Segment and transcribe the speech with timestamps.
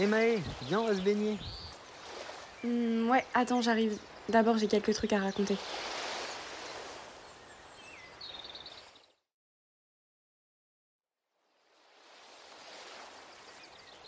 [0.00, 1.36] Eh Maë, viens, on va se baigner.
[2.62, 3.98] Hmm, ouais, attends, j'arrive.
[4.28, 5.56] D'abord, j'ai quelques trucs à raconter.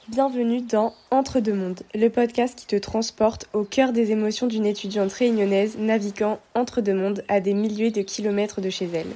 [0.07, 4.67] Bienvenue dans Entre deux mondes, le podcast qui te transporte au cœur des émotions d'une
[4.67, 9.11] étudiante réunionnaise naviguant entre deux mondes à des milliers de kilomètres de chez elle.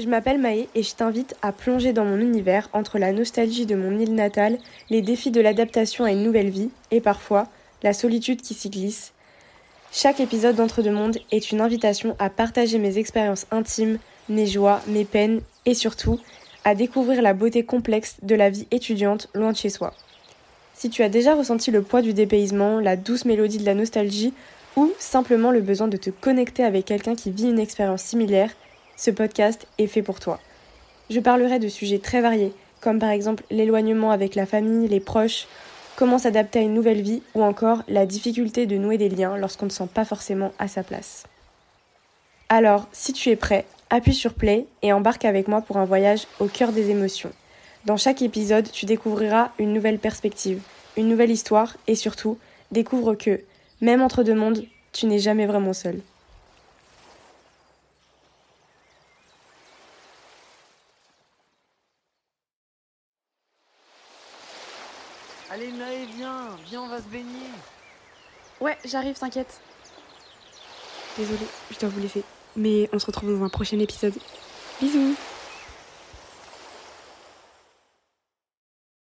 [0.00, 3.74] Je m'appelle Maë et je t'invite à plonger dans mon univers entre la nostalgie de
[3.74, 4.56] mon île natale,
[4.88, 7.48] les défis de l'adaptation à une nouvelle vie et parfois
[7.82, 9.12] la solitude qui s'y glisse.
[9.92, 13.98] Chaque épisode d'Entre deux mondes est une invitation à partager mes expériences intimes,
[14.30, 16.18] mes joies, mes peines et surtout
[16.64, 19.92] à découvrir la beauté complexe de la vie étudiante loin de chez soi.
[20.72, 24.32] Si tu as déjà ressenti le poids du dépaysement, la douce mélodie de la nostalgie,
[24.76, 28.50] ou simplement le besoin de te connecter avec quelqu'un qui vit une expérience similaire,
[29.00, 30.38] ce podcast est fait pour toi.
[31.08, 35.46] Je parlerai de sujets très variés, comme par exemple l'éloignement avec la famille, les proches,
[35.96, 39.64] comment s'adapter à une nouvelle vie, ou encore la difficulté de nouer des liens lorsqu'on
[39.64, 41.24] ne sent pas forcément à sa place.
[42.50, 46.26] Alors, si tu es prêt, appuie sur play et embarque avec moi pour un voyage
[46.38, 47.32] au cœur des émotions.
[47.86, 50.60] Dans chaque épisode, tu découvriras une nouvelle perspective,
[50.98, 52.36] une nouvelle histoire et surtout,
[52.70, 53.40] découvre que,
[53.80, 56.02] même entre deux mondes, tu n'es jamais vraiment seul.
[65.52, 67.50] Allez Maë, viens, viens, on va se baigner.
[68.60, 69.60] Ouais, j'arrive, t'inquiète.
[71.18, 71.38] Désolée,
[71.72, 72.22] je dois vous laisser.
[72.54, 74.14] Mais on se retrouve dans un prochain épisode.
[74.80, 75.16] Bisous